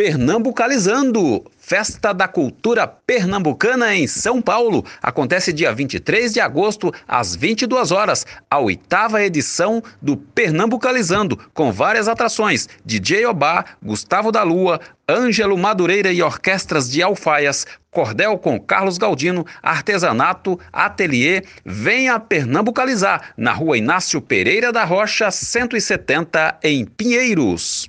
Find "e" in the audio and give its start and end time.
16.10-16.22